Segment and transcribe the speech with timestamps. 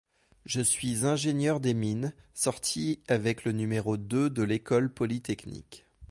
[0.47, 5.85] Je suis ingénieur des Mines, sorti avec le numéro deux de l’École polytechnique.